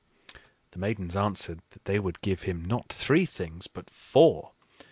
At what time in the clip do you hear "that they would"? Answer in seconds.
1.69-2.21